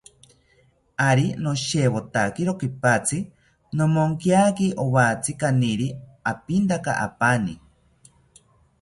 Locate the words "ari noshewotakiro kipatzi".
1.07-3.19